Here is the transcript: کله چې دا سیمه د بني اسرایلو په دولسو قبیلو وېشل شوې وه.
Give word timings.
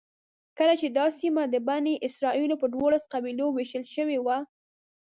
کله 0.57 0.73
چې 0.81 0.87
دا 0.97 1.05
سیمه 1.19 1.43
د 1.49 1.55
بني 1.67 1.93
اسرایلو 2.07 2.55
په 2.61 2.67
دولسو 2.75 3.11
قبیلو 3.13 3.45
وېشل 3.51 3.83
شوې 3.95 4.17
وه. 4.25 4.37